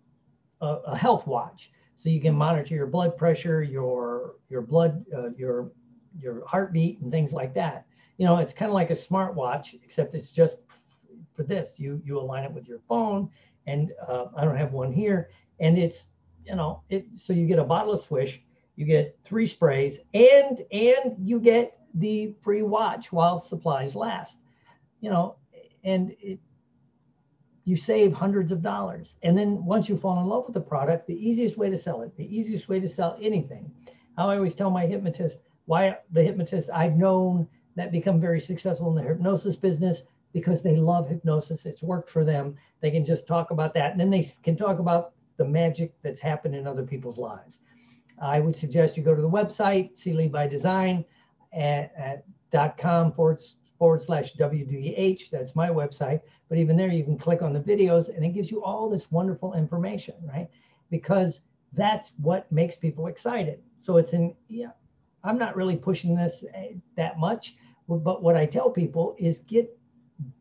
a, 0.61 0.67
a 0.87 0.97
health 0.97 1.27
watch 1.27 1.71
so 1.97 2.09
you 2.09 2.21
can 2.21 2.35
monitor 2.35 2.75
your 2.75 2.85
blood 2.85 3.17
pressure, 3.17 3.63
your 3.63 4.35
your 4.49 4.61
blood, 4.61 5.03
uh, 5.15 5.31
your 5.31 5.71
your 6.19 6.45
heartbeat, 6.45 7.01
and 7.01 7.11
things 7.11 7.33
like 7.33 7.55
that. 7.55 7.87
You 8.17 8.25
know, 8.25 8.37
it's 8.37 8.53
kind 8.53 8.69
of 8.69 8.75
like 8.75 8.91
a 8.91 8.93
smartwatch, 8.93 9.79
except 9.83 10.13
it's 10.13 10.29
just 10.29 10.59
for 11.37 11.43
this. 11.43 11.75
You 11.77 12.01
you 12.03 12.19
align 12.19 12.43
it 12.43 12.51
with 12.51 12.67
your 12.67 12.79
phone, 12.89 13.29
and 13.67 13.93
uh, 14.05 14.25
I 14.35 14.43
don't 14.43 14.57
have 14.57 14.73
one 14.73 14.91
here, 14.91 15.29
and 15.61 15.77
it's 15.77 16.07
you 16.45 16.55
know 16.55 16.81
it. 16.89 17.05
So 17.15 17.31
you 17.31 17.45
get 17.45 17.59
a 17.59 17.63
bottle 17.63 17.93
of 17.93 18.01
Swish, 18.01 18.41
you 18.75 18.85
get 18.85 19.17
three 19.23 19.47
sprays, 19.47 19.99
and 20.13 20.65
and 20.73 21.15
you 21.23 21.39
get 21.39 21.79
the 21.93 22.35
free 22.41 22.63
watch 22.63 23.13
while 23.13 23.39
supplies 23.39 23.95
last. 23.95 24.39
You 24.99 25.11
know, 25.11 25.35
and 25.85 26.13
it, 26.19 26.39
you 27.63 27.75
save 27.75 28.13
hundreds 28.13 28.51
of 28.51 28.61
dollars. 28.61 29.15
And 29.23 29.37
then 29.37 29.63
once 29.63 29.87
you 29.89 29.97
fall 29.97 30.21
in 30.21 30.27
love 30.27 30.45
with 30.45 30.53
the 30.53 30.61
product, 30.61 31.05
the 31.05 31.29
easiest 31.29 31.57
way 31.57 31.69
to 31.69 31.77
sell 31.77 32.01
it, 32.01 32.15
the 32.17 32.35
easiest 32.35 32.69
way 32.69 32.79
to 32.79 32.89
sell 32.89 33.17
anything. 33.21 33.69
How 34.17 34.29
I 34.29 34.37
always 34.37 34.55
tell 34.55 34.71
my 34.71 34.85
hypnotist 34.85 35.39
why 35.65 35.97
the 36.11 36.23
hypnotist 36.23 36.69
I've 36.73 36.95
known 36.95 37.47
that 37.75 37.91
become 37.91 38.19
very 38.19 38.39
successful 38.39 38.89
in 38.89 38.95
the 38.95 39.07
hypnosis 39.07 39.55
business 39.55 40.03
because 40.37 40.61
they 40.61 40.75
love 40.75 41.09
hypnosis. 41.09 41.65
It's 41.65 41.81
worked 41.81 42.11
for 42.11 42.23
them. 42.23 42.55
They 42.79 42.91
can 42.91 43.03
just 43.03 43.25
talk 43.25 43.49
about 43.49 43.73
that. 43.73 43.89
And 43.89 43.99
then 43.99 44.11
they 44.11 44.23
can 44.43 44.55
talk 44.55 44.77
about 44.77 45.13
the 45.37 45.45
magic 45.45 45.95
that's 46.03 46.21
happened 46.21 46.53
in 46.53 46.67
other 46.67 46.83
people's 46.83 47.17
lives. 47.17 47.57
I 48.21 48.39
would 48.39 48.55
suggest 48.55 48.97
you 48.97 49.01
go 49.01 49.15
to 49.15 49.21
the 49.21 49.27
website, 49.27 49.97
Sealy 49.97 50.27
by 50.27 50.45
Design 50.45 51.03
at, 51.53 51.91
at 52.51 52.77
.com 52.77 53.11
forward 53.13 53.41
forward 53.79 54.03
slash 54.03 54.35
WDH. 54.35 55.31
That's 55.31 55.55
my 55.55 55.69
website. 55.69 56.21
But 56.49 56.59
even 56.59 56.77
there, 56.77 56.89
you 56.89 57.03
can 57.03 57.17
click 57.17 57.41
on 57.41 57.51
the 57.51 57.59
videos 57.59 58.15
and 58.15 58.23
it 58.23 58.29
gives 58.29 58.51
you 58.51 58.63
all 58.63 58.91
this 58.91 59.11
wonderful 59.11 59.55
information, 59.55 60.13
right? 60.23 60.47
Because 60.91 61.39
that's 61.73 62.13
what 62.21 62.51
makes 62.51 62.75
people 62.75 63.07
excited. 63.07 63.59
So 63.79 63.97
it's 63.97 64.13
in, 64.13 64.35
yeah, 64.49 64.71
I'm 65.23 65.39
not 65.39 65.55
really 65.55 65.77
pushing 65.77 66.13
this 66.15 66.43
eh, 66.53 66.73
that 66.95 67.17
much, 67.17 67.55
but 67.89 68.21
what 68.21 68.35
I 68.35 68.45
tell 68.45 68.69
people 68.69 69.15
is 69.17 69.39
get 69.39 69.75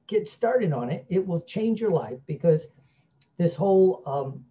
get 0.06 0.28
started 0.28 0.72
on 0.72 0.90
it. 0.90 1.04
It 1.08 1.26
will 1.26 1.40
change 1.40 1.80
your 1.80 1.90
life 1.90 2.18
because 2.26 2.66
this 3.38 3.54
whole 3.54 4.02
um, 4.06 4.44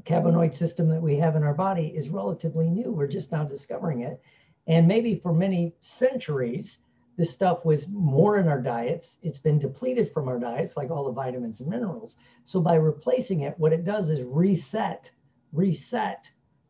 cannabinoid 0.00 0.54
system 0.54 0.88
that 0.88 1.02
we 1.02 1.16
have 1.16 1.36
in 1.36 1.42
our 1.42 1.54
body 1.54 1.88
is 1.88 2.08
relatively 2.08 2.68
new. 2.68 2.90
We're 2.90 3.06
just 3.06 3.32
now 3.32 3.44
discovering 3.44 4.00
it. 4.00 4.20
And 4.66 4.86
maybe 4.86 5.16
for 5.16 5.32
many 5.32 5.74
centuries, 5.80 6.78
this 7.16 7.30
stuff 7.30 7.64
was 7.64 7.88
more 7.88 8.38
in 8.38 8.48
our 8.48 8.60
diets. 8.60 9.18
It's 9.22 9.38
been 9.38 9.58
depleted 9.58 10.12
from 10.12 10.28
our 10.28 10.38
diets, 10.38 10.76
like 10.76 10.90
all 10.90 11.04
the 11.04 11.12
vitamins 11.12 11.60
and 11.60 11.68
minerals. 11.68 12.16
So 12.44 12.60
by 12.60 12.76
replacing 12.76 13.40
it, 13.40 13.58
what 13.58 13.72
it 13.72 13.84
does 13.84 14.08
is 14.08 14.22
reset, 14.22 15.10
reset 15.52 16.26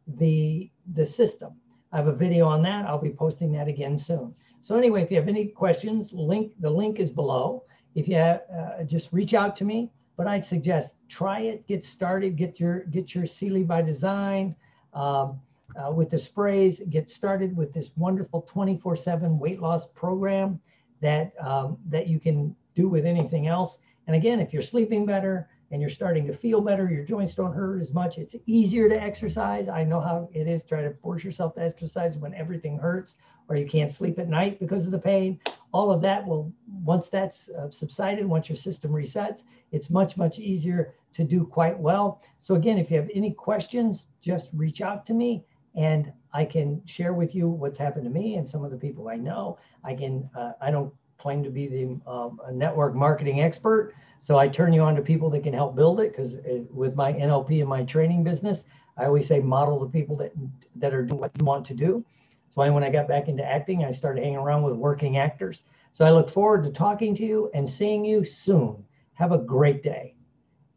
the 0.07 0.71
the 0.95 1.07
system. 1.07 1.53
I 1.93 1.97
have 1.97 2.07
a 2.07 2.13
video 2.13 2.47
on 2.47 2.63
that. 2.63 2.87
I'll 2.87 2.99
be 2.99 3.11
posting 3.11 3.53
that 3.53 3.69
again 3.69 3.99
soon. 3.99 4.35
So 4.63 4.77
anyway, 4.77 5.03
if 5.03 5.11
you 5.11 5.17
have 5.19 5.29
any 5.29 5.47
questions, 5.47 6.13
link 6.13 6.53
the 6.61 6.71
link 6.71 6.99
is 6.99 7.11
below. 7.11 7.65
If 7.95 8.09
you 8.09 8.17
have, 8.17 8.43
uh, 8.55 8.85
just 8.85 9.13
reach 9.13 9.35
out 9.35 9.55
to 9.57 9.65
me. 9.65 9.91
But 10.17 10.27
I'd 10.27 10.45
suggest 10.45 10.95
try 11.09 11.41
it, 11.41 11.67
get 11.67 11.85
started, 11.85 12.37
get 12.37 12.61
your 12.61 12.81
get 12.85 13.15
your 13.15 13.27
Sealy 13.27 13.65
by 13.65 13.83
Design. 13.83 14.55
Um, 14.95 15.41
uh, 15.75 15.91
with 15.91 16.11
the 16.11 16.19
sprays, 16.19 16.81
get 16.91 17.11
started 17.11 17.57
with 17.57 17.73
this 17.73 17.97
wonderful 17.97 18.43
24/7 18.43 19.39
weight 19.39 19.61
loss 19.61 19.87
program 19.87 20.61
that 21.01 21.33
um, 21.41 21.79
that 21.89 22.09
you 22.09 22.21
can 22.21 22.55
do 22.75 22.89
with 22.89 23.07
anything 23.07 23.47
else. 23.47 23.79
And 24.07 24.17
again, 24.17 24.41
if 24.41 24.53
you're 24.53 24.63
sleeping 24.63 25.07
better 25.07 25.49
and 25.73 25.81
you're 25.81 25.91
starting 25.91 26.27
to 26.27 26.35
feel 26.35 26.61
better, 26.61 26.89
your 26.91 27.03
joints 27.03 27.35
don't 27.35 27.55
hurt 27.55 27.81
as 27.81 27.95
much. 27.95 28.19
It's 28.19 28.37
easier 28.47 28.91
to 28.91 29.03
exercise. 29.03 29.69
I 29.69 29.85
know 29.85 30.01
how 30.01 30.29
it 30.35 30.47
is 30.47 30.63
trying 30.63 30.85
to 30.85 30.95
force 30.97 31.25
yourself 31.25 31.55
to 31.55 31.63
exercise 31.63 32.17
when 32.19 32.35
everything 32.35 32.79
hurts 32.79 33.15
or 33.49 33.57
you 33.57 33.67
can't 33.67 33.91
sleep 33.91 34.19
at 34.19 34.29
night 34.29 34.61
because 34.61 34.85
of 34.85 34.93
the 34.93 34.99
pain. 34.99 35.41
All 35.73 35.91
of 35.91 36.03
that 36.03 36.27
will, 36.27 36.53
once 36.85 37.09
that's 37.09 37.49
uh, 37.49 37.71
subsided, 37.71 38.27
once 38.27 38.51
your 38.51 38.57
system 38.57 38.93
resets, 38.93 39.45
it's 39.73 39.89
much, 39.89 40.19
much 40.19 40.39
easier 40.39 40.95
to 41.15 41.25
do 41.25 41.47
quite 41.47 41.79
well. 41.79 42.21
So 42.41 42.55
again, 42.55 42.77
if 42.77 42.91
you 42.91 42.99
have 42.99 43.11
any 43.15 43.33
questions, 43.33 44.09
just 44.21 44.49
reach 44.53 44.83
out 44.83 45.07
to 45.07 45.15
me 45.15 45.43
and 45.75 46.13
I 46.35 46.45
can 46.45 46.83
share 46.85 47.15
with 47.15 47.35
you 47.35 47.49
what's 47.49 47.79
happened 47.79 48.05
to 48.05 48.11
me 48.11 48.37
and 48.37 48.47
some 48.47 48.63
of 48.63 48.71
the 48.71 48.77
people 48.77 49.09
I 49.09 49.17
know. 49.17 49.59
I 49.83 49.95
can, 49.95 50.29
uh, 50.37 50.53
I 50.61 50.71
don't 50.71 50.93
claim 51.23 51.45
to 51.45 51.51
be 51.51 51.69
the 51.69 52.11
um, 52.11 52.41
network 52.53 52.95
marketing 52.95 53.41
expert. 53.41 53.95
So 54.21 54.39
I 54.39 54.49
turn 54.49 54.73
you 54.73 54.83
on 54.83 54.97
to 54.97 55.03
people 55.03 55.31
that 55.31 55.45
can 55.45 55.55
help 55.55 55.77
build 55.77 56.01
it 56.01 56.11
because 56.11 56.39
with 56.71 56.97
my 56.97 57.13
NLP 57.13 57.61
and 57.61 57.69
my 57.69 57.85
training 57.85 58.25
business, 58.25 58.65
I 58.97 59.07
always 59.07 59.27
say 59.29 59.39
model 59.39 59.79
the 59.79 59.87
people 59.87 60.17
that, 60.17 60.33
that 60.77 60.93
are 60.93 61.05
doing 61.05 61.21
what 61.21 61.31
you 61.39 61.45
want 61.45 61.65
to 61.67 61.75
do. 61.75 62.05
So 62.51 62.71
when 62.71 62.85
I 62.85 62.91
got 62.91 63.09
back 63.09 63.29
into 63.29 63.45
acting, 63.45 63.85
I 63.85 63.93
started 63.93 64.23
hanging 64.23 64.39
around 64.39 64.65
with 64.65 64.75
working 64.75 65.17
actors. 65.17 65.63
So 65.93 66.05
I 66.05 66.11
look 66.11 66.29
forward 66.29 66.65
to 66.65 66.71
talking 66.71 67.15
to 67.15 67.25
you 67.25 67.51
and 67.55 67.69
seeing 67.69 68.05
you 68.05 68.25
soon. 68.25 68.85
Have 69.15 69.33
a 69.33 69.39
great 69.39 69.83
day. 69.83 70.15